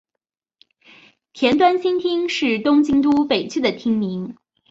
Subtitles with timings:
[1.31, 4.35] 田端新町是东京都北区的町名。